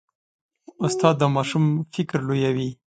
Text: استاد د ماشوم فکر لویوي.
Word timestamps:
استاد 0.85 1.15
د 1.21 1.23
ماشوم 1.35 1.65
فکر 1.93 2.19
لویوي. 2.27 2.69